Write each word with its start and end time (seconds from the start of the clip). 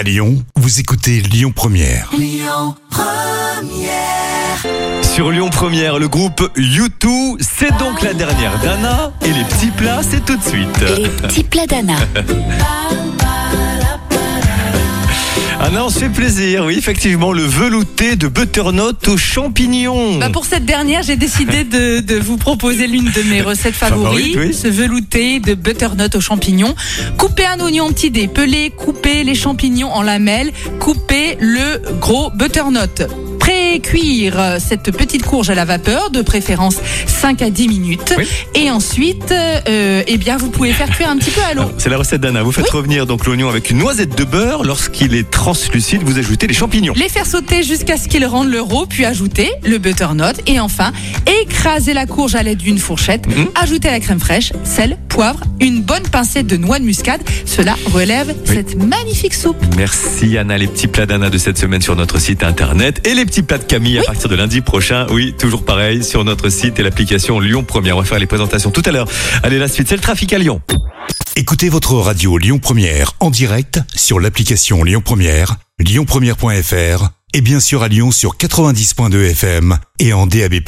À 0.00 0.02
Lyon, 0.02 0.42
vous 0.56 0.80
écoutez 0.80 1.20
Lyon 1.20 1.52
Première. 1.54 2.10
Sur 5.02 5.30
Lyon 5.30 5.50
Première, 5.50 5.98
le 5.98 6.08
groupe 6.08 6.40
U2, 6.56 7.36
c'est 7.38 7.76
donc 7.76 8.00
la 8.00 8.14
dernière 8.14 8.58
d'Anna. 8.60 9.12
Et 9.20 9.30
les 9.30 9.44
petits 9.44 9.70
plats, 9.70 10.00
c'est 10.02 10.24
tout 10.24 10.38
de 10.38 10.42
suite. 10.42 10.80
Les 10.96 11.06
petits 11.06 11.44
plats 11.44 11.66
d'Anna. 11.66 11.96
Anna, 15.70 15.84
on 15.84 15.88
se 15.88 16.00
fait 16.00 16.08
plaisir, 16.08 16.64
oui, 16.64 16.74
effectivement, 16.76 17.32
le 17.32 17.44
velouté 17.44 18.16
de 18.16 18.26
butternut 18.26 19.06
aux 19.06 19.16
champignons. 19.16 20.18
Bah 20.18 20.28
pour 20.28 20.44
cette 20.44 20.64
dernière, 20.64 21.04
j'ai 21.04 21.14
décidé 21.14 21.62
de, 21.64 22.00
de 22.00 22.16
vous 22.16 22.36
proposer 22.38 22.88
l'une 22.88 23.04
de 23.12 23.22
mes 23.30 23.40
recettes 23.40 23.76
favorites, 23.76 24.32
Favorite, 24.34 24.50
oui. 24.50 24.52
ce 24.52 24.66
velouté 24.66 25.38
de 25.38 25.54
butternut 25.54 26.12
aux 26.16 26.20
champignons. 26.20 26.74
Coupez 27.18 27.46
un 27.46 27.60
oignon 27.60 27.90
dés, 27.90 28.26
pelez, 28.26 28.70
coupez 28.70 29.22
les 29.22 29.36
champignons 29.36 29.92
en 29.92 30.02
lamelles, 30.02 30.52
coupez 30.80 31.36
le 31.38 31.80
gros 32.00 32.30
butternut. 32.30 33.06
Pré-cuire 33.64 34.40
euh, 34.40 34.58
cette 34.58 34.90
petite 34.90 35.22
courge 35.22 35.50
à 35.50 35.54
la 35.54 35.66
vapeur, 35.66 36.10
de 36.10 36.22
préférence 36.22 36.76
5 37.06 37.42
à 37.42 37.50
10 37.50 37.68
minutes. 37.68 38.14
Oui. 38.16 38.26
Et 38.54 38.70
ensuite, 38.70 39.32
euh, 39.32 40.02
eh 40.06 40.16
bien, 40.16 40.38
vous 40.38 40.48
pouvez 40.48 40.72
faire 40.72 40.88
cuire 40.88 41.10
un 41.10 41.18
petit 41.18 41.30
peu 41.30 41.42
à 41.42 41.52
l'eau. 41.52 41.70
C'est 41.76 41.90
la 41.90 41.98
recette 41.98 42.22
d'Anna. 42.22 42.42
Vous 42.42 42.52
faites 42.52 42.70
revenir 42.70 43.06
donc 43.06 43.26
l'oignon 43.26 43.50
avec 43.50 43.68
une 43.70 43.76
noisette 43.78 44.16
de 44.16 44.24
beurre. 44.24 44.64
Lorsqu'il 44.64 45.14
est 45.14 45.30
translucide, 45.30 46.02
vous 46.04 46.18
ajoutez 46.18 46.46
les 46.46 46.54
champignons. 46.54 46.94
Les 46.96 47.10
faire 47.10 47.26
sauter 47.26 47.62
jusqu'à 47.62 47.98
ce 47.98 48.08
qu'ils 48.08 48.24
rendent 48.24 48.50
le 48.50 48.62
roux, 48.62 48.86
puis 48.86 49.04
ajouter 49.04 49.50
le 49.62 49.76
butternut 49.76 50.40
et 50.46 50.58
enfin 50.58 50.90
écraser 51.42 51.92
la 51.92 52.06
courge 52.06 52.34
à 52.36 52.42
l'aide 52.42 52.58
d'une 52.58 52.78
fourchette, 52.78 53.26
Mhm. 53.26 53.48
ajouter 53.62 53.90
la 53.90 54.00
crème 54.00 54.20
fraîche, 54.20 54.52
sel, 54.64 54.96
poivre, 55.08 55.40
une 55.60 55.82
bonne 55.82 56.04
pincette 56.10 56.46
de 56.46 56.56
noix 56.56 56.78
de 56.78 56.84
muscade. 56.84 57.20
Cela 57.44 57.76
relève 57.92 58.34
cette 58.46 58.74
magnifique 58.76 59.34
soupe. 59.34 59.62
Merci 59.76 60.38
Anna, 60.38 60.56
les 60.56 60.66
petits 60.66 60.86
plats 60.88 61.06
d'Anna 61.06 61.28
de 61.28 61.38
cette 61.38 61.58
semaine 61.58 61.82
sur 61.82 61.94
notre 61.94 62.18
site 62.18 62.42
internet 62.42 63.06
et 63.06 63.14
les 63.14 63.26
petits 63.26 63.42
plats 63.42 63.49
de 63.58 63.64
Camille 63.64 63.98
à 63.98 64.02
partir 64.02 64.28
de 64.28 64.36
lundi 64.36 64.60
prochain. 64.60 65.06
Oui, 65.10 65.34
toujours 65.38 65.64
pareil 65.64 66.04
sur 66.04 66.24
notre 66.24 66.48
site 66.48 66.78
et 66.78 66.82
l'application 66.82 67.40
Lyon 67.40 67.64
Première. 67.64 67.96
On 67.96 68.00
va 68.00 68.06
faire 68.06 68.18
les 68.18 68.26
présentations 68.26 68.70
tout 68.70 68.82
à 68.84 68.92
l'heure. 68.92 69.08
Allez, 69.42 69.58
la 69.58 69.68
suite, 69.68 69.88
c'est 69.88 69.96
le 69.96 70.00
trafic 70.00 70.32
à 70.32 70.38
Lyon. 70.38 70.60
Écoutez 71.36 71.68
votre 71.68 71.94
radio 71.94 72.38
Lyon 72.38 72.58
Première 72.58 73.12
en 73.20 73.30
direct 73.30 73.80
sur 73.94 74.20
l'application 74.20 74.84
Lyon 74.84 75.00
Première, 75.04 75.56
lyonpremière.fr 75.78 77.08
et 77.32 77.40
bien 77.40 77.60
sûr 77.60 77.82
à 77.82 77.88
Lyon 77.88 78.10
sur 78.10 78.36
90.2 78.36 79.30
FM 79.30 79.78
et 79.98 80.12
en 80.12 80.26
DAB+. 80.26 80.60